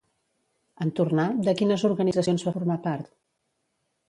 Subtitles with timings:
[0.85, 3.15] En tornar, de quines organitzacions va formar part?